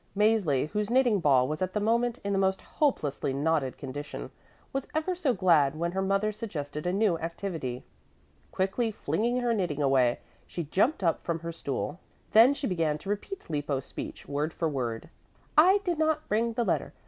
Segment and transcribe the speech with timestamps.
[0.17, 4.31] Mäzli, whose knitting ball was at that moment in the most hopelessly knotted condition,
[4.73, 7.83] was ever so glad when her mother suggested a new activity.
[8.51, 10.17] Quickly flinging her knitting away,
[10.47, 11.99] she jumped up from her stool.
[12.31, 15.07] Then she began to repeat Lippo's speech, word for word:
[15.55, 16.93] "I did not bring the letter.